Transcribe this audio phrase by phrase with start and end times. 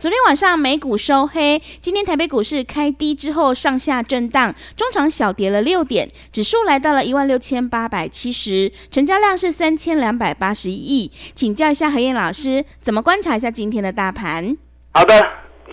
[0.00, 11.12] 昨天晚上美股收黑，今天台北股市开低之后上下震荡，中场小跌了六点，指数来到了一万六千八百七十，成交量是三千两百八十一亿。
[11.34, 14.56] 请教一下何燕老师，怎么观察一下今天的大盘？
[14.94, 15.14] 好的，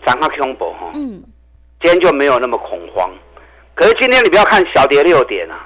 [0.05, 1.23] 涨得恐怖哈，嗯，
[1.79, 3.09] 今天就没有那么恐慌。
[3.75, 5.65] 可是今天你不要看小跌六点啊，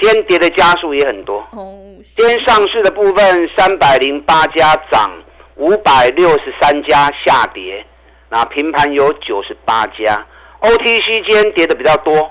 [0.00, 1.44] 今天跌的家数也很多。
[1.50, 5.10] 哦，今天上市的部分三百零八家涨。
[5.58, 7.84] 五百六十三家下跌，
[8.30, 10.24] 那平盘有九十八家
[10.60, 12.30] ，OTC 间跌的比较多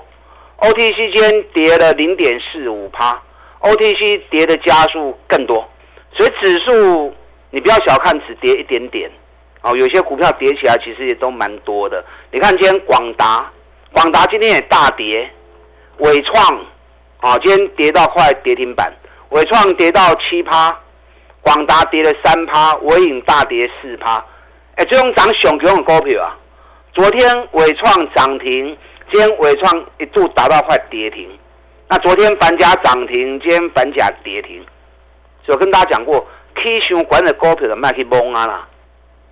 [0.58, 3.22] ，OTC 间跌了零点四五趴
[3.60, 5.68] ，OTC 跌的家数更多，
[6.14, 7.14] 所以指数
[7.50, 9.10] 你不要小看，只跌一点点，
[9.60, 12.02] 哦，有些股票跌起来其实也都蛮多的。
[12.30, 13.52] 你看今天广达，
[13.92, 15.30] 广达今天也大跌，
[15.98, 16.64] 纬创，
[17.20, 18.90] 啊，今天跌到快跌停板，
[19.28, 20.80] 纬创跌到七趴。
[21.48, 24.22] 广达跌了三趴，纬颖大跌四趴，
[24.74, 26.36] 哎，这种涨熊熊的股票啊！
[26.92, 28.76] 昨天纬创涨停，
[29.10, 31.26] 今天纬创一度达到快跌停。
[31.88, 34.62] 那昨天反甲涨停，今天反甲跌停。
[35.42, 36.22] 所以我跟大家讲过
[36.54, 38.68] ，K 线管的股票的卖去懵啊啦！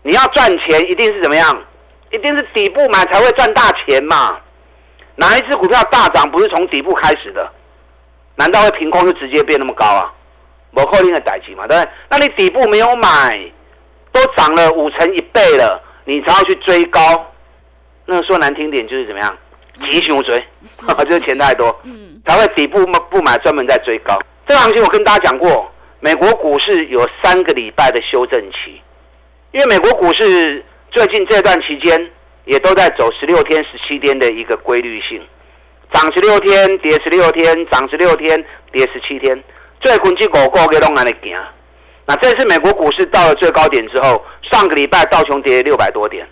[0.00, 1.64] 你要赚钱，一定是怎么样？
[2.12, 4.38] 一定是底部买才会赚大钱嘛！
[5.16, 7.46] 哪一只股票大涨不是从底部开始的？
[8.36, 10.14] 难道会凭空就直接变那么高啊？
[10.72, 11.90] 不扣零的代志嘛，对不对？
[12.10, 13.38] 那你底部没有买，
[14.12, 17.00] 都涨了五成一倍了，你才要去追高，
[18.04, 19.38] 那说难听点就是怎么样？
[19.90, 20.36] 急熊追，
[20.66, 24.18] 是 就是钱太多，嗯，才会底部不买，专门在追高。
[24.46, 25.70] 这个行情我跟大家讲过，
[26.00, 28.80] 美国股市有三个礼拜的修正期，
[29.52, 32.10] 因为美国股市最近这段期间
[32.44, 35.20] 也都在走十六天、十七天的一个规律性，
[35.92, 38.42] 涨十六天，跌十六天，涨十六天，
[38.72, 39.42] 跌十七天。
[39.80, 41.38] 最近这五个月都安尼行，
[42.06, 46.26] 那这次美国股市到了最高点之后，上个礼拜道琼跌六百多点，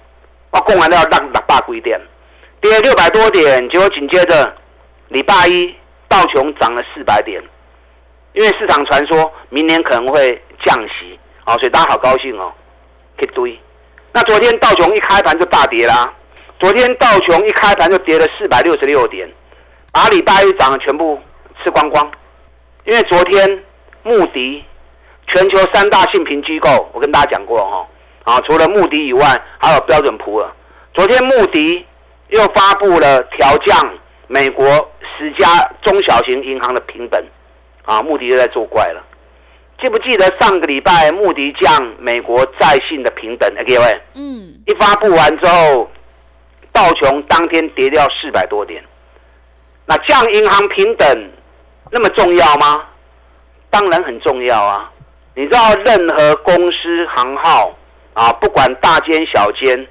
[0.51, 2.01] 我讲完了要让六百几点，
[2.61, 4.57] 跌六百多点，结果紧接着
[5.09, 5.75] 礼拜一
[6.09, 7.43] 道琼涨了四百点，
[8.33, 12.53] 因为市场传说明年可能会降息，哦，所以大家好高兴哦，
[13.21, 13.59] 一堆。
[14.13, 16.13] 那昨天道琼一开盘就大跌啦，
[16.59, 19.29] 昨天道琼一开盘就跌了四百六十六点，
[19.93, 21.21] 把礼拜一涨的全部
[21.63, 22.11] 吃光光。
[22.85, 23.65] 因为昨天
[24.03, 24.63] 穆迪
[25.27, 27.87] 全球三大信评机构，我跟大家讲过哈，
[28.25, 29.23] 啊，除了穆迪以外，
[29.59, 30.51] 还有标准普尔。
[30.93, 31.85] 昨天穆迪
[32.29, 33.95] 又发布了调降
[34.27, 34.67] 美国
[35.17, 35.47] 十家
[35.83, 37.25] 中小型银行的评等，
[37.85, 39.03] 啊，穆迪又在作怪了。
[39.81, 43.51] 记不记得上个礼拜穆迪降美国债信的评等？
[43.67, 45.91] 各位，嗯，一发布完之后，
[46.71, 48.85] 道琼当天跌掉四百多点。
[49.87, 51.31] 那降银行平等。
[51.95, 52.83] 那么重要吗？
[53.71, 54.91] 当然很重要啊！
[55.37, 57.73] 你知道，任何公司行号
[58.15, 59.87] 啊，不管大间小间，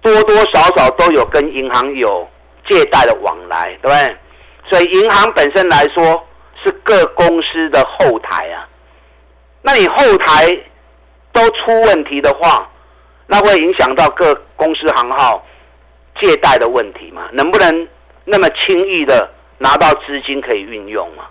[0.00, 2.28] 多多少少都有跟银行有
[2.68, 4.16] 借贷的往来，对不对？
[4.68, 6.26] 所以银行本身来说
[6.64, 8.66] 是各公司的后台啊。
[9.62, 10.48] 那你后台
[11.32, 12.68] 都出问题的话，
[13.28, 15.46] 那会影响到各公司行号
[16.20, 17.28] 借贷的问题嘛？
[17.30, 17.88] 能不能
[18.24, 19.30] 那么轻易的？
[19.62, 21.24] 拿到资金可以运用嘛？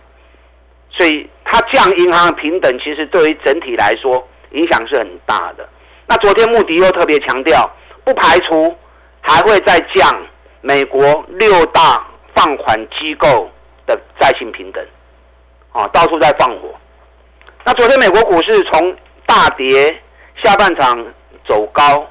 [0.89, 5.67] 所以它降银行的平等，其实对于整体来说影响是很大的。
[6.07, 7.69] 那昨天穆迪又特别强调，
[8.05, 8.73] 不排除
[9.19, 10.09] 还会再降
[10.61, 13.49] 美国六大放款机构
[13.85, 14.81] 的债信平等，
[15.73, 16.73] 啊，到处在放火。
[17.65, 18.95] 那昨天美国股市从
[19.25, 20.01] 大跌，
[20.43, 21.05] 下半场
[21.45, 22.07] 走高，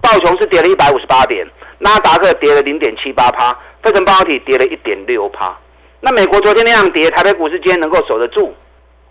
[0.00, 1.46] 道琼是跌了一百五十八点，
[1.78, 3.56] 纳达克跌了零点七八趴。
[3.82, 5.56] 费城半导体跌了一点六趴，
[6.00, 8.52] 那美国昨天那样跌，台北股市今天能够守得住，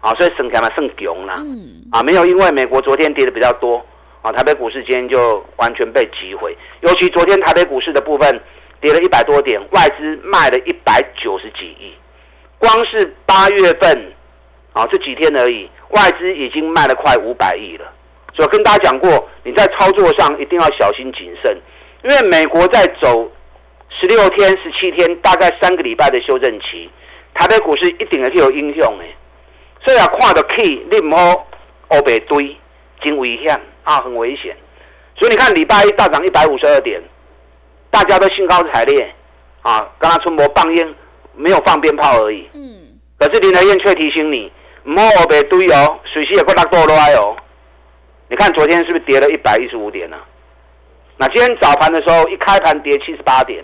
[0.01, 1.33] 啊，所以升起来升强了，
[1.91, 3.83] 啊，没有因为美国昨天跌的比较多，
[4.21, 6.55] 啊，台北股市今天就完全被击毁。
[6.81, 8.41] 尤其昨天台北股市的部分
[8.81, 11.93] 跌了一百多点，外资卖了一百九十几亿，
[12.59, 14.11] 光是八月份，
[14.73, 17.85] 啊，这几天而已，外资已经卖了快五百亿了。
[18.33, 21.57] 所以跟大家讲过，你在操作上一定要小心谨慎，
[22.03, 23.31] 因为美国在走。
[23.89, 26.89] 十六天、十七天，大概三个礼拜的修正期，
[27.33, 29.03] 台北股市一定会有影响的。
[29.83, 31.47] 所以啊，看到 key，你唔好
[31.91, 32.55] 乌白堆，
[33.01, 34.55] 真危险啊，很危险。
[35.15, 37.01] 所以你看礼拜一大涨一百五十二点，
[37.89, 39.13] 大家都兴高采烈
[39.61, 40.95] 啊，刚刚春博放烟，
[41.33, 42.47] 没有放鞭炮而已。
[42.53, 42.99] 嗯。
[43.17, 44.51] 可是林德彦却提醒你，
[44.83, 47.35] 唔好乌白堆哦，水势也够大多来哦。
[48.29, 50.17] 你看昨天是不是跌了一百一十五点呢？
[51.17, 53.63] 那今天早盘的时候，一开盘跌七十八点。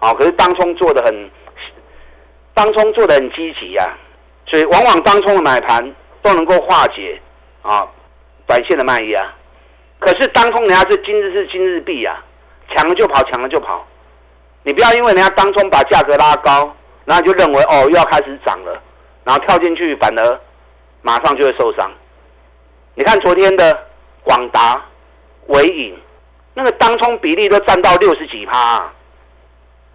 [0.00, 1.30] 啊，可是当冲做的很，
[2.54, 3.86] 当冲做的很积极呀，
[4.46, 7.20] 所以往往当冲的买盘都能够化解
[7.62, 7.86] 啊
[8.46, 9.32] 短线的卖压。
[9.98, 12.24] 可是当冲人家是今日是今日币啊，
[12.74, 13.86] 抢了就跑，抢了就跑。
[14.62, 16.74] 你不要因为人家当冲把价格拉高，
[17.04, 18.82] 然后就认为哦又要开始涨了，
[19.24, 20.40] 然后跳进去反而
[21.02, 21.92] 马上就会受伤。
[22.94, 23.86] 你看昨天的
[24.22, 24.82] 广达、
[25.48, 25.94] 纬颖，
[26.54, 28.90] 那个当冲比例都占到六十几趴。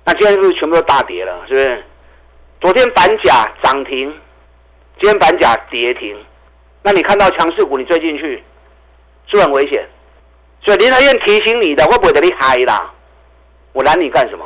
[0.06, 1.44] 那今天是不是全部都大跌了？
[1.48, 1.84] 是不是？
[2.62, 4.08] 昨天板甲涨停，
[5.00, 6.16] 今天板甲跌停。
[6.84, 8.44] 那你看到强势股，你追进去，
[9.26, 9.84] 是很危险？
[10.62, 12.92] 所以林和彦提醒你的，会不会给你嗨啦？
[13.74, 14.46] 我拦你干什么？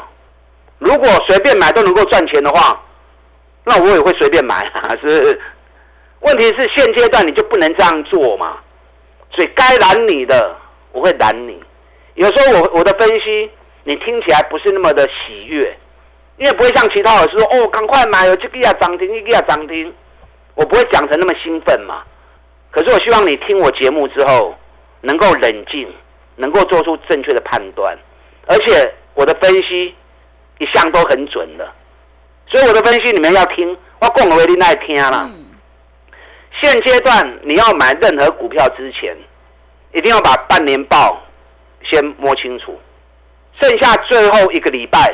[0.77, 2.81] 如果随便买都能够赚钱的话，
[3.65, 5.41] 那我也会随便买啊，是是？
[6.21, 8.57] 问题是现阶段你就不能这样做嘛。
[9.31, 10.55] 所以该拦你的，
[10.93, 11.61] 我会拦你。
[12.15, 13.51] 有时候我我的分析。
[13.89, 15.75] 你听起来不是那么的喜悦，
[16.37, 19.91] 因为不会像其他老师说哦，赶快买，有这个要涨停，一个要涨停，
[20.53, 22.03] 我不会讲成那么兴奋嘛。
[22.69, 24.55] 可是我希望你听我节目之后，
[25.01, 25.91] 能够冷静，
[26.35, 27.97] 能够做出正确的判断，
[28.45, 29.95] 而且我的分析
[30.59, 31.67] 一向都很准的，
[32.45, 35.27] 所以我的分析你们要听，我讲的话你爱听啦。
[36.61, 39.17] 现阶段你要买任何股票之前，
[39.93, 41.19] 一定要把半年报
[41.81, 42.79] 先摸清楚。
[43.61, 45.13] 剩下最后一个礼拜，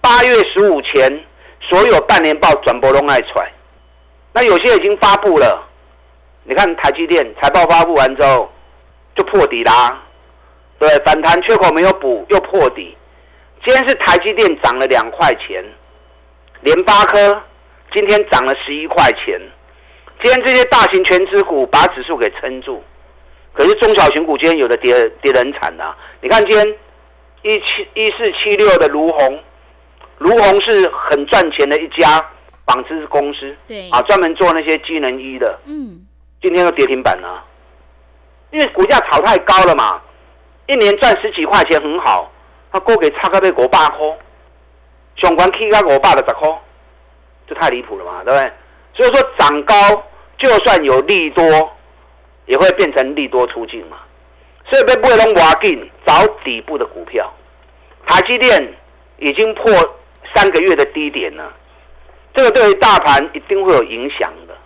[0.00, 1.24] 八月十五前，
[1.60, 3.52] 所有半年报转播都爱出来。
[4.32, 5.68] 那有些已经发布了，
[6.44, 8.50] 你看台积电财报发布完之后
[9.14, 10.02] 就破底啦，
[10.78, 12.96] 对，反弹缺口没有补又破底。
[13.62, 15.62] 今天是台积电涨了两块钱，
[16.62, 17.42] 联发科
[17.92, 19.38] 今天涨了十一块钱。
[20.22, 22.82] 今天这些大型全值股把指数给撑住，
[23.52, 25.94] 可是中小型股今天有的跌跌得很惨啊。
[26.22, 26.78] 你看今天。
[27.42, 29.42] 一七一四七六的卢红，
[30.18, 32.24] 卢红是很赚钱的一家
[32.66, 35.58] 纺织公司，对啊，专门做那些机能衣的。
[35.64, 36.00] 嗯，
[36.40, 37.44] 今天又跌停板了，
[38.50, 40.00] 因为股价炒太高了嘛，
[40.66, 42.30] 一年赚十几块钱很好，
[42.70, 44.18] 他过给差个被五百块，
[45.16, 46.48] 上关 K 个五百的十块，
[47.48, 48.52] 这太离谱了嘛，对不对？
[48.94, 49.74] 所以说涨高
[50.38, 51.42] 就算有利多，
[52.46, 53.96] 也会变成利多出尽嘛。
[54.64, 57.32] 所以被不会能挖进找底部的股票，
[58.06, 58.74] 台积电
[59.18, 59.72] 已经破
[60.34, 61.52] 三个月的低点了，
[62.34, 64.56] 这个对于大盘一定会有影响的。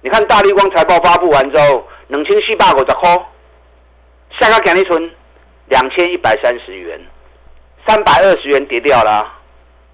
[0.00, 3.26] 你看大立光财报发布完之后，冷清四百五十块，
[4.38, 5.10] 下个交易村
[5.68, 7.00] 两千一百三十元，
[7.86, 9.26] 三百二十元跌掉了，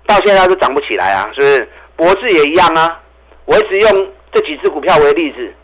[0.06, 1.68] 到现在都涨不起来啊，是不是？
[1.96, 3.00] 博智也一样啊，
[3.44, 5.54] 我一直用这几只股票为例子，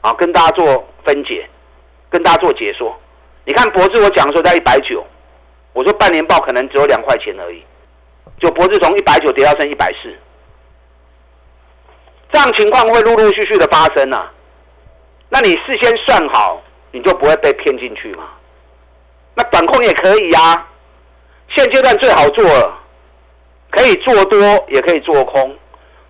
[0.00, 1.48] 啊，跟大家做分解，
[2.08, 2.96] 跟大家做解说。
[3.44, 5.04] 你看博智，我讲说在一百九，
[5.72, 7.64] 我说半年报可能只有两块钱而已，
[8.38, 10.14] 就博智从一百九跌到剩一百四，
[12.30, 14.30] 这样情况会陆陆续续的发生啊。
[15.28, 16.60] 那你事先算好，
[16.92, 18.24] 你就不会被骗进去嘛。
[19.34, 20.68] 那短空也可以呀、啊，
[21.48, 22.78] 现阶段最好做了，
[23.70, 24.38] 可以做多
[24.68, 25.56] 也可以做空，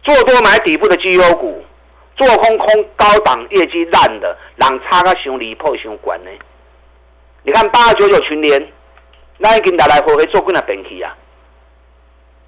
[0.03, 1.65] 做多买底部的绩优股，
[2.17, 6.31] 做空空高档业绩烂的，让差个熊离谱熊管呢。
[7.43, 8.73] 你看八二九九群联，
[9.39, 11.17] 那已经来来回回做过那本期啊。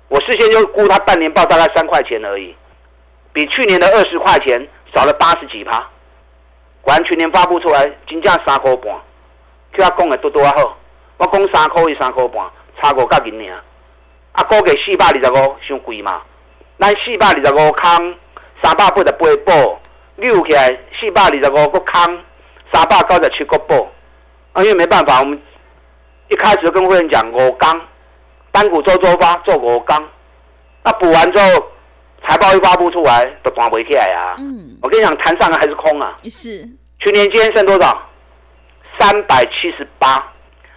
[0.08, 2.54] 我事先就估它半年报大概三块钱而已，
[3.32, 5.78] 比去年的二十块钱少了八十几趴。
[6.82, 8.94] 果然群联发布出来，金价三块半，
[9.78, 10.76] 叫他讲的多多好。
[11.16, 12.50] 我讲三块一三块半，
[12.82, 13.54] 差五角银呢。
[14.32, 16.20] 啊，估计四百二十五，伤贵嘛。
[16.78, 18.14] 咱四百二十五空，
[18.62, 19.12] 三百八十八
[19.46, 19.78] 补，
[20.16, 22.18] 溜起来四百二十五个空，
[22.72, 23.88] 三百九十七个补。
[24.52, 25.40] 啊，因为没办法，我们
[26.28, 27.80] 一开始就跟会员讲我刚，
[28.50, 30.09] 单股周周发做五刚，
[30.85, 31.66] 那补完之后，
[32.26, 34.37] 财报一发布出来，都弹不起来啊。
[34.38, 36.14] 嗯，我跟你讲，谈上了还是空啊？
[36.25, 36.68] 是。
[36.99, 38.09] 去年今天剩多少？
[38.99, 40.32] 三百七十八。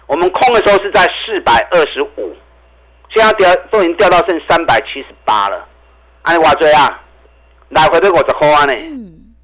[0.06, 2.34] 我们空的时候是在四百二十五，
[3.10, 5.66] 现在掉都已经掉到剩三百七十八了。
[6.22, 7.02] 安尼话最啊？
[7.68, 8.72] 来回都五十块啊呢？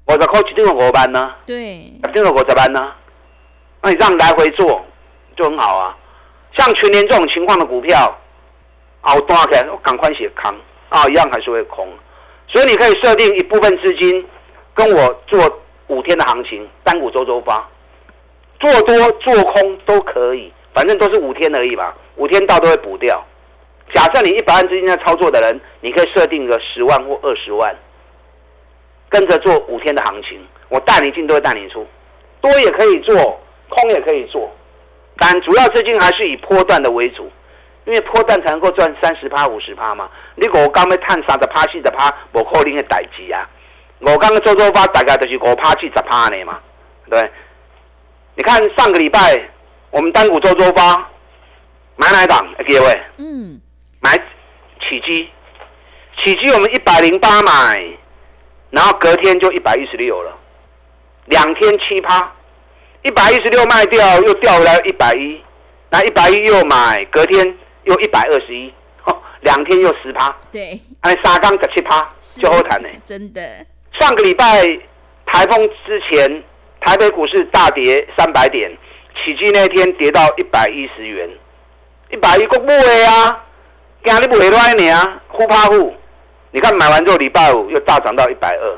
[0.07, 1.33] 五十块一定有五万呢？
[1.45, 2.91] 对，一定有五十万呢？
[3.83, 4.81] 那你这样来回做
[5.35, 5.97] 就很好啊，
[6.53, 8.17] 像全年这种情况的股票，
[9.01, 9.43] 啊，我多少？
[9.71, 10.55] 我赶快写空
[10.87, 11.85] 啊，一样还是会空。
[12.47, 14.25] 所以你可以设定一部分资金
[14.73, 17.67] 跟我做五天的行情，单股周周发，
[18.59, 23.21] 做多做空都可以，反正都是五天而已嘛，五天到都会补掉。
[23.93, 27.75] 假设你一百万资金在操作的人，你可以设定个十万或二十万，
[29.09, 31.85] 跟着做五天的行情，我带你进都会带你出，
[32.39, 33.39] 多也可以做，
[33.75, 34.49] 空也可以做，
[35.17, 37.31] 但主要资金还是以波段的为主。
[37.85, 40.09] 因为波段才能够赚三十趴、五十趴嘛。
[40.35, 43.45] 你五刚要探三十趴、四十趴，无可能的代志啊。
[43.99, 46.59] 我刚刚做周八大概就是五趴、七十趴呢嘛。
[47.09, 47.29] 对，
[48.35, 49.19] 你看上个礼拜
[49.91, 50.95] 我们单股周周发
[51.97, 52.39] 买哪档？
[52.65, 53.59] 各位，嗯，
[53.99, 54.11] 买
[54.87, 55.29] 起基，
[56.23, 57.85] 起基我们一百零八买，
[58.69, 60.31] 然后隔天就一百一十六了，
[61.25, 62.31] 两天七趴，
[63.03, 65.41] 一百一十六卖掉又掉回来一百一，
[65.89, 67.57] 那一百一又买，隔天。
[67.85, 68.73] 又一百二十一，
[69.41, 72.07] 两天又十趴，对，哎，沙钢十七趴，
[72.39, 72.87] 就好谈呢。
[73.03, 73.41] 真的，
[73.99, 74.63] 上个礼拜
[75.25, 76.41] 台风之前，
[76.79, 78.71] 台北股市大跌三百点，
[79.17, 81.29] 起基那天跌到一百一十元，
[82.09, 83.43] 一百一个不的啊，
[84.05, 85.93] 今日不会乱你啊，呼怕呼，
[86.51, 88.69] 你看买完之后礼拜五又大涨到一百二，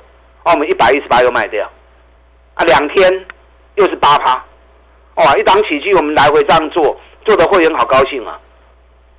[0.45, 1.69] 哦，我们一百一十八又卖掉，
[2.55, 3.25] 啊，两天
[3.75, 4.43] 又是八趴，
[5.15, 8.39] 哇，一档起基我们来回这样做，做的会员好高兴啊。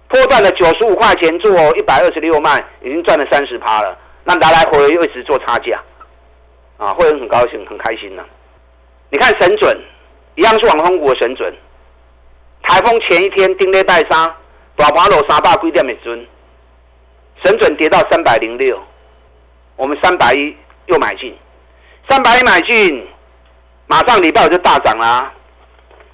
[0.09, 3.99] 破断了九十五块钱做一百二十六卖，已经赚了三十趴了。
[4.25, 5.83] 那来来回回又一直做差价，
[6.79, 8.29] 啊，会员很高兴，很开心呢、啊。
[9.11, 9.77] 你看神准，
[10.35, 11.53] 一样是网通股的神准。
[12.63, 14.35] 台风前一天丁内带沙，
[14.77, 16.27] 大盘落三百几点的尊，
[17.45, 18.81] 神准跌到三百零六，
[19.77, 21.37] 我们三百一又买进，
[22.09, 23.07] 三百一买进，
[23.87, 25.33] 马上礼拜五就大涨啦。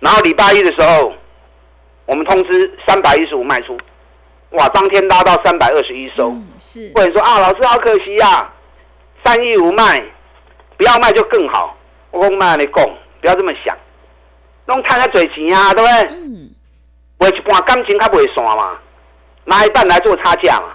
[0.00, 1.12] 然后礼拜一的时候。
[2.04, 3.78] 我们通知三百一十五卖出，
[4.50, 4.68] 哇！
[4.70, 6.30] 当天拉到三百二十一收。
[6.30, 6.90] 嗯、是。
[6.96, 8.52] 或者说啊，老师好可惜呀、啊，
[9.24, 10.02] 三亿五卖，
[10.76, 11.76] 不要卖就更好。
[12.10, 12.84] 我讲卖你讲，
[13.20, 13.74] 不要这么想，
[14.66, 16.16] 弄贪下嘴钱啊，对不对？
[16.16, 16.50] 嗯。
[17.18, 18.76] 为一半感情他不会算嘛，
[19.44, 20.74] 拿一半来做差价嘛。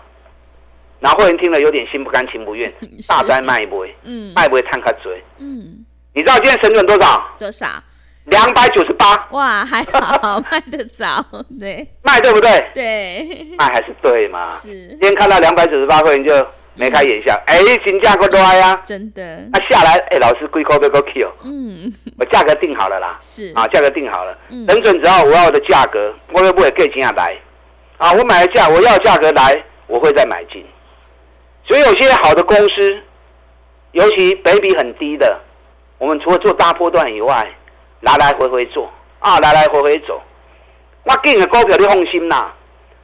[1.02, 2.74] 然后会员听了有点心不甘情不愿，
[3.08, 5.22] 大灾卖一波，嗯，卖不会贪下嘴。
[5.40, 5.86] 嗯。
[6.18, 7.24] 你知道今天神准多少？
[7.38, 7.68] 多少？
[8.26, 11.24] 两百九十八，哇，还好卖得早，
[11.60, 12.72] 对，卖对不对？
[12.74, 14.50] 对，卖还是对嘛？
[14.58, 14.88] 是。
[14.88, 18.82] 今天看到两百九十八块钱就眉开眼笑，哎、嗯，金价够多呀！
[18.84, 19.22] 真的。
[19.54, 21.32] 那、啊、下来，哎，老师贵口不够 Q？
[21.44, 23.20] 嗯，我价格定好了啦。
[23.22, 23.54] 是。
[23.54, 24.36] 啊，价格定好了。
[24.50, 24.66] 嗯。
[24.66, 27.38] 等准只要我要的价格，我会不会给钱下来？
[28.00, 30.66] 啊，我买的价，我要价格来，我会再买进。
[31.68, 33.04] 所以有些好的公司，
[33.92, 35.40] 尤其本益比很低的，
[35.98, 37.54] 我们除了做大波段以外。
[38.02, 38.88] 来来回回做
[39.18, 40.22] 啊，来来回回走。
[41.04, 42.46] 我给你的股票你放心呐，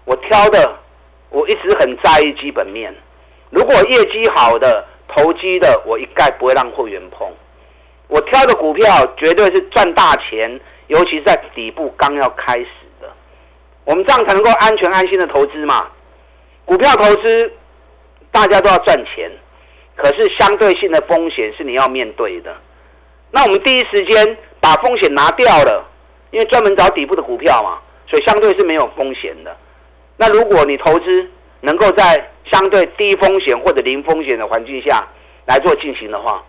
[0.06, 0.78] 我挑的，
[1.32, 2.94] 我一直很在意基本面。
[3.50, 7.28] 如果业绩好的、投机的，我一概不会让会员碰。
[8.08, 8.86] 我挑的股票
[9.18, 12.68] 绝对是赚大钱，尤其是在底部刚要开始
[13.02, 13.12] 的。
[13.86, 15.88] 我们这样才能够安全安心的投资嘛。
[16.66, 17.52] 股票投资
[18.32, 19.32] 大家都要赚钱，
[19.96, 22.56] 可是相对性的风险是你要面对的。
[23.34, 24.38] 那我们第一时间。
[24.64, 25.86] 把风险拿掉了，
[26.32, 29.54] 因为专门找底部的股票嘛，所以相对是没有风险的。
[30.16, 35.06] 那如果你投资能够在相对低风险或者零风险的环境下
[35.46, 36.42] 来做进行的话，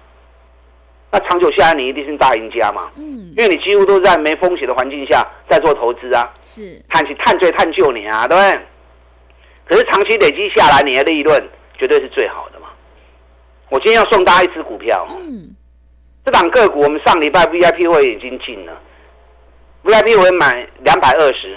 [1.10, 2.88] 那长久下来你一定是大赢家嘛。
[2.94, 6.32] 嗯，因为你几乎都是在没风险的环境下在做投资啊。
[6.40, 8.60] 是，探起探最探究你啊，对不对？
[9.68, 12.68] 可是长期累积下来，你的利润绝对是最好的嘛。
[13.70, 15.04] 我今天要送大家一支股票。
[15.18, 15.53] 嗯。
[16.24, 18.72] 这档个股，我们上礼拜 VIP 会已经进了
[19.84, 21.54] ，VIP 会买两百二十，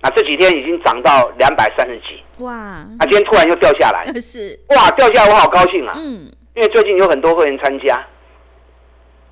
[0.00, 2.52] 那这几天已经涨到两百三十几，哇！
[2.54, 4.58] 啊，今天突然又掉下来， 是。
[4.68, 8.02] 哇，掉下来我好高兴啊，嗯，因为最近有很多会员参加，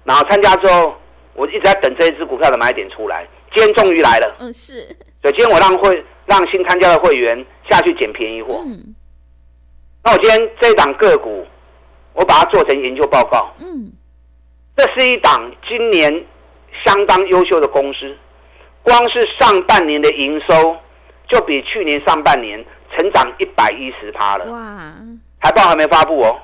[0.05, 0.95] 然后参加之后，
[1.33, 4.83] 我一直在等这一支股票的买点出来，今天终于来了，嗯，是，
[5.23, 8.95] 所以今天我让会让新参加的会员下去捡便宜货，嗯，
[10.05, 11.47] 那我今天这一档个股，
[12.13, 13.91] 我把它做成研究报告，嗯。
[14.77, 16.25] 这是一档今年
[16.85, 18.17] 相当优秀的公司，
[18.83, 20.77] 光是上半年的营收
[21.29, 22.65] 就比去年上半年
[22.97, 24.47] 成长一百一十趴了。
[24.47, 24.95] 哇！
[25.43, 26.41] 财报还没发布哦。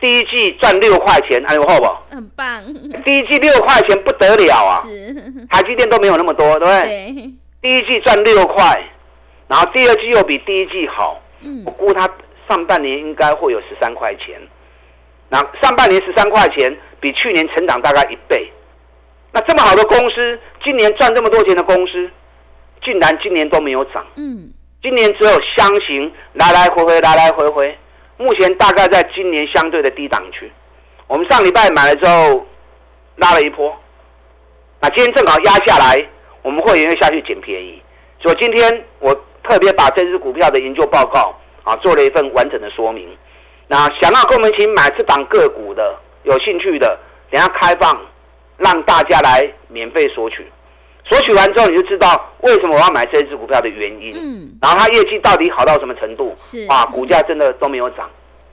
[0.00, 2.14] 第一季赚六块钱，还有后不？
[2.14, 2.62] 很棒。
[3.04, 4.82] 第一季六块钱不得了啊！
[4.82, 5.14] 是。
[5.50, 6.82] 台积电都没有那么多，对不对？
[6.82, 7.34] 对。
[7.62, 8.84] 第一季赚六块，
[9.48, 11.20] 然后第二季又比第一季好。
[11.40, 11.62] 嗯。
[11.64, 12.08] 我估它
[12.48, 14.40] 上半年应该会有十三块钱。
[15.34, 18.48] 那上半年十三块钱，比去年成长大概一倍。
[19.32, 22.08] 那这么好的公司，今年赚这么多钱的公司，
[22.84, 24.06] 竟然今年都没有涨。
[24.14, 27.76] 嗯，今年只有箱型来来回回，来来回回，
[28.16, 30.52] 目前大概在今年相对的低档区。
[31.08, 32.46] 我们上礼拜买了之后
[33.16, 33.76] 拉了一波，
[34.80, 36.00] 那今天正好压下来，
[36.42, 37.82] 我们会员又下去捡便宜。
[38.20, 39.12] 所以今天我
[39.42, 43.18] 特别把这支股票的研究报告啊做了一份完整的说明。
[43.68, 45.94] 那想要跟我们一起买这档个股的，
[46.24, 46.98] 有兴趣的，
[47.30, 48.00] 等下开放
[48.58, 50.46] 让大家来免费索取。
[51.04, 54.14] 索取完之后，你就知道为什么我要买这支股票的原因。
[54.16, 56.32] 嗯，然后它业绩到底好到什么程度？
[56.36, 58.08] 是啊，股价真的都没有涨，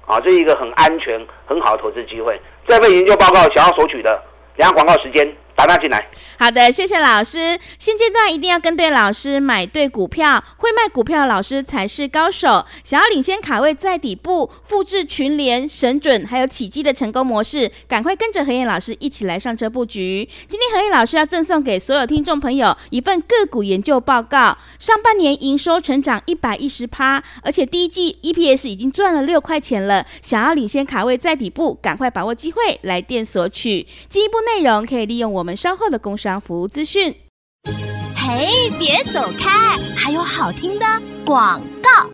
[0.05, 2.39] 啊，这是一个很安全、很好的投资机会。
[2.67, 4.21] 这份研究报告想要索取的，
[4.57, 5.33] 等下广告时间。
[5.61, 6.03] 打电话进来。
[6.39, 7.59] 好的，谢谢老师。
[7.77, 12.65] 现阶段一定要跟对老师，买对股票，会卖股票的老师才是高手。
[12.83, 20.27] 想要领先卡位在底部，复制群联、神准还有起基的成功模式，赶快跟着何燕老师一起来上车布局。
[20.47, 30.03] 今天何燕老师要赠送给所有听众朋友一份个股研究报告，上半年营收成长一百一十趴，而且第一季 EPS 已经赚了六块钱了。
[30.23, 33.85] 想要领先卡位在底部，赶快把握机会来电索取。
[34.09, 35.50] 进一步内容可以利用我们。
[35.55, 37.15] 稍后的工商服务资讯。
[38.15, 40.85] 嘿，别走开，还有好听的
[41.25, 42.09] 广告。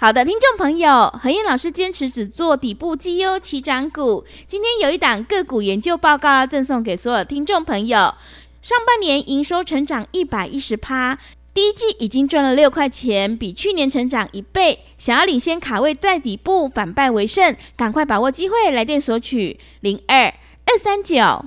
[0.00, 4.24] 好的，听众朋友，何燕老师坚持只做底部绩优起涨股。
[4.46, 8.14] 今天有一档个股研究报告要赠送给所有听众朋友。
[8.62, 11.18] 上半年营收成长一百一十趴，
[11.54, 14.84] 第一季已经赚了六块钱，比去年成长一倍。
[14.98, 20.26] 想要领先卡位在底部，反败为胜，赶快把握机会，来电索取零二
[20.66, 21.46] 二三九。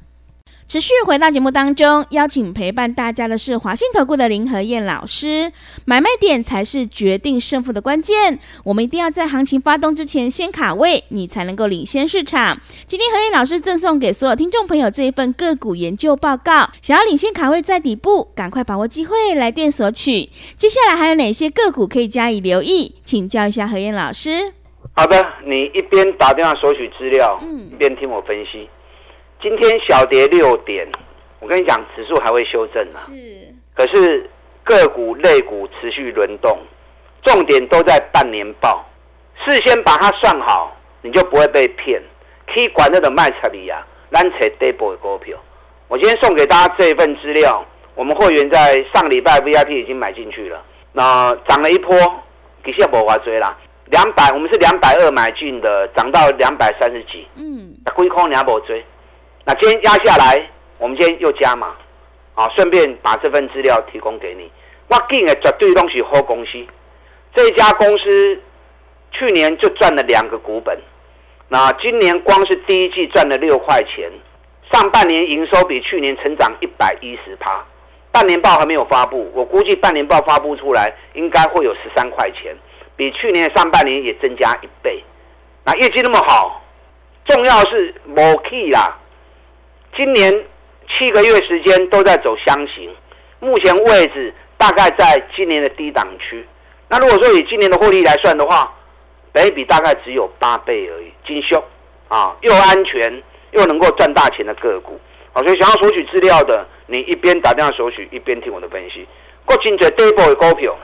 [0.71, 5.51] 持续回到节目当中，邀请陪伴大家的是华信投顾的林和燕老师。
[5.83, 12.57] 买卖点才是决定胜负的关键，我们一定要在行情发动之前先卡位，你才能够领先市场。
[12.87, 20.29] 今天和燕老师赠送给所有听众朋友这一份个股研究报告，想要领先卡位在底部，赶快把握机会来电索取。
[20.55, 22.95] 接下来还有哪些个股可以加以留意？
[23.03, 24.53] 请教一下何燕老师。
[24.93, 28.69] 好的，你一边打电话索取资料，嗯，一边听我分析。
[29.41, 30.87] 今天小跌六点，
[31.39, 32.91] 我跟你讲，指数还会修正啊。
[32.91, 33.13] 是，
[33.73, 34.29] 可是
[34.63, 36.59] 个股类股持续轮动，
[37.23, 38.85] 重点都在半年报，
[39.43, 41.99] 事先把它算好，你就不会被骗。
[42.53, 45.35] 可以管那的卖差利啊，蓝筹底部的股票。
[45.87, 51.97] 我今天送给大家这一份资料，我们会员在上礼拜 VIP 已经买进去了，那涨了一波，
[52.63, 53.57] 其实也无法追啦。
[53.85, 58.85] 两百，我们是两百二买进的，涨到两百三十几，嗯，亏空你还不追。
[59.45, 61.73] 那今天压下来，我们今天又加码，
[62.35, 64.51] 啊，顺便把这份资料提供给你。
[64.87, 66.63] 我给的绝对东西好公司，
[67.33, 68.41] 这家公司
[69.11, 70.77] 去年就赚了两个股本，
[71.47, 74.11] 那今年光是第一季赚了六块钱，
[74.71, 77.65] 上半年营收比去年成长一百一十趴，
[78.11, 82.55] 半年报还没有发布，我估计半年报发布出来应该会有十三块钱，
[82.95, 85.03] 比去年上半年也增加一倍。
[85.63, 86.61] 那业绩那么好，
[87.25, 88.97] 重要是没 key 啦。
[89.95, 90.45] 今年
[90.87, 92.89] 七个月时间都在走箱型，
[93.39, 96.47] 目前位置大概在今年的低档区。
[96.87, 98.73] 那如果说以今年的获利来算的话，
[99.33, 101.61] 本益比大概只有八倍而已，精修
[102.07, 104.99] 啊，又安全又能够赚大钱的个股
[105.33, 109.07] 啊，所以想要索取资料的，你一边打电话索取，一边听我的分析。
[109.45, 110.77] 过清楚底部的股票，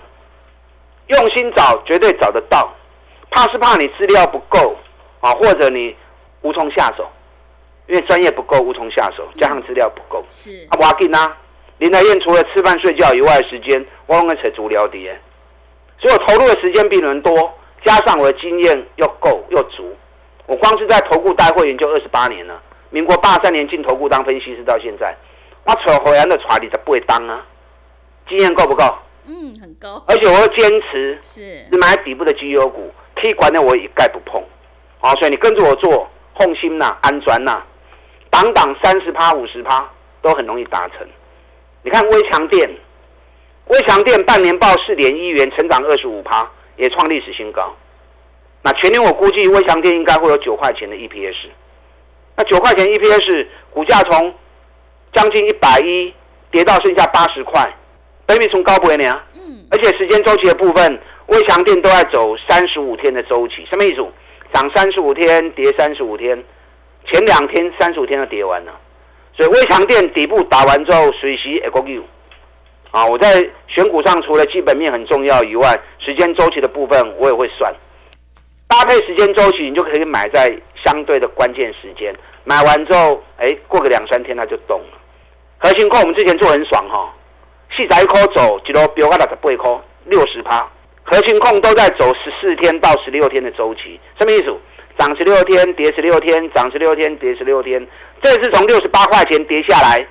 [1.08, 2.74] 用心找绝对找得到，
[3.30, 4.76] 怕是怕你资料不够
[5.22, 5.96] 啊，或者你
[6.42, 7.10] 无从下手。
[7.88, 10.24] 因为专业不够，无从下手，加上资料不够。
[10.30, 11.34] 是啊，我给呢。
[11.80, 15.16] 林德燕除了吃饭睡觉以外的时间，我用的扯足疗的。
[16.00, 17.54] 所以我投入的时间比人多，
[17.86, 19.96] 加上我的经验又够又足。
[20.48, 25.16] 我光是在投顾带会员就二十八年了，民国八三年进投顾当分析师到现在，
[25.66, 27.46] 我扯回来的船你才不会当啊。
[28.28, 28.84] 经验够不够？
[29.28, 30.04] 嗯，很高。
[30.08, 34.44] 而且我会坚持是只买底部的绩优股，可以管的我一概不碰。
[35.00, 37.62] 好，所以你跟着我做，放心呐，安全呐。
[38.30, 39.90] 档档三十趴、五十趴
[40.22, 41.08] 都很容易达成。
[41.84, 42.70] 你看微强电，
[43.68, 47.74] 微强电半年报四点一元，成长二十五趴，也创历史新高。
[48.64, 51.36] 那全年我估计微强电应该会有九块钱的 EPS。
[52.36, 54.34] 那九块钱 EPS 股价从
[55.14, 56.14] 将近一百一
[56.52, 57.74] 跌到剩下八十块，
[58.26, 59.20] 北米从高不为呢？
[59.36, 59.66] 嗯。
[59.72, 64.06] 而且时间周期的部分，微强电都在走三十五天的周期，什么意思？
[64.54, 66.44] 涨三十五天，跌三十五天。
[67.08, 68.72] 前两天三十五天都跌完了，
[69.36, 72.02] 所以威强电底部打完之后，随时会过去，
[72.92, 77.74] 啊，我在选股上除了基本面很重要以外，时间周期的部分我也会算。
[78.68, 82.14] 搭配时间周期，你就可以买在相对的关键时间。
[82.44, 84.98] 买完之后，哎，过个两三天它就动了。
[85.58, 87.14] 核心控我们之前做很爽哈，
[87.76, 90.70] 细窄一块走，一路飙到六十八块，六十趴。
[91.04, 94.54] 核心控都在走十四天到十六天的周期，什么意思？
[94.98, 97.86] 涨十六天，跌十六天，涨十六天，跌十六天。
[98.22, 100.06] 这次从六十八块钱跌下来，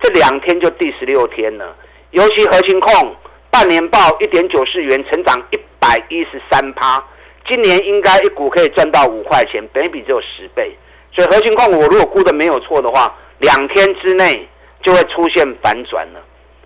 [0.00, 1.76] 这两天就第十六天了。
[2.10, 3.14] 尤其核心控
[3.50, 7.02] 半年报一点九四元，成长一百一十三趴。
[7.46, 10.76] 今年应该一股可以赚到五块钱，本益比只有十倍，
[11.12, 14.48] 所以核心控我如果估的没有错的话，两天之内
[14.82, 16.20] 就会出现反转了。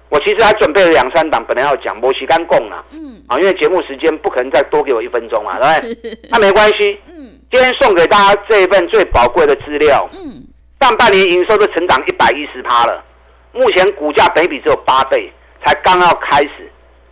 [0.09, 6.19] 我其实还准备了两三档，本来要讲摩西干贡了，嗯，啊，因为节目时间不可能再多给我一分钟嘛， 对不对？
[6.31, 10.45] 那没关系，嗯，今天送给大家这一份最宝贵的资料，嗯，
[10.81, 13.05] 上半年营收都成长一百一十趴了，
[13.53, 15.33] 目前股价本比只有八倍，
[15.65, 16.71] 才刚要开始，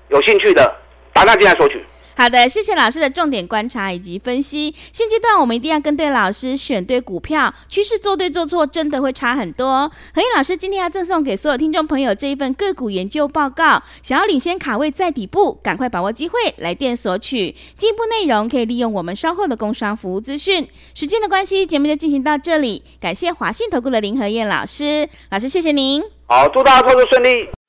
[0.09, 0.75] 有兴趣的
[1.12, 1.85] 打电话进来索取。
[2.16, 4.74] 好的，谢谢老师的重点观察以及分析。
[4.92, 9.90] 现阶段我们一定要跟对老师，选对股票，趋势做对做错真的会差很多。
[10.14, 17.55] 何燕老师今天要赠送给所有听众朋友这一份个股研究报告，想要领先卡位在底部，赶快把握机会，来电索取。
[17.77, 20.68] 进一步内容可以利用我们稍后的工商服务资讯。
[20.94, 22.83] 时间的关系，节目就进行到这里。
[23.00, 26.03] 感谢华信投顾的林和燕老师，老师谢谢您。
[26.27, 27.63] 好，祝大家操作顺利。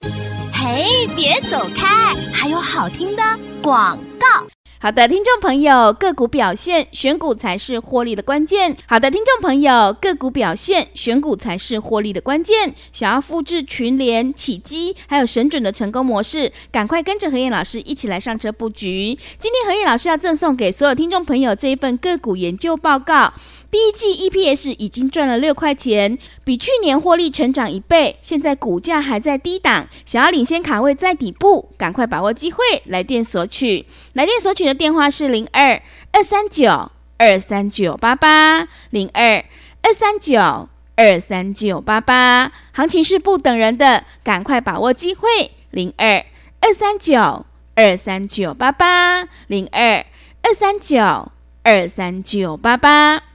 [0.76, 3.24] 嘿，别走开，还有好听的
[3.64, 4.46] 广告。
[4.78, 8.76] 好的，听众朋友，个股表现，选股才是获利的关键。
[8.86, 12.76] 好的，听众朋友，个股表现，选股才是获利的关键。
[12.92, 19.18] 想要复制群联、起基还有神准的成功模式，赶快跟着何燕老师一起来上车布局。
[19.38, 23.34] 今天何燕老师要赠送给所有听众朋友这一份个股研究报告。
[23.76, 28.18] 第一季 EPS 已经赚了六块钱，比去年获利成长一倍。
[28.22, 33.86] 现在股价还在低档，想要领先卡位在底部，赶快把握机会，来电索取。
[34.14, 35.82] 来电索取的电话是零二
[36.14, 39.44] 二三九二三九八八零二
[39.82, 42.54] 二三九二三九八八。
[42.72, 45.52] 行情是不等人的，赶快把握机会。
[45.72, 46.26] 零二
[46.62, 50.06] 二三九二三九八八零二
[50.44, 51.30] 二三九
[51.64, 53.35] 二三九八八。